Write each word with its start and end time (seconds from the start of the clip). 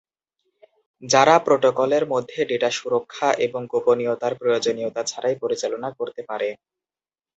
যারা 1.03 1.35
প্রোটোকলের 1.39 2.03
মধ্যে 2.13 2.39
ডেটা 2.49 2.69
সুরক্ষা 2.71 3.27
এবং 3.45 3.61
গোপনীয়তার 3.73 4.33
প্রয়োজনীয়তা 4.35 5.01
ছাড়াই 5.03 5.35
পরিচালনা 5.43 5.89
করতে 5.99 6.21
পারে। 6.29 6.49